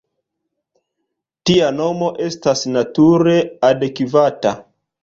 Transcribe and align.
Tia 1.49 1.69
nomo 1.81 2.09
estos 2.29 2.67
nature 2.79 3.39
adekvata. 3.73 4.61